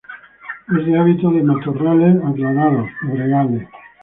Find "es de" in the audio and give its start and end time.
0.79-0.97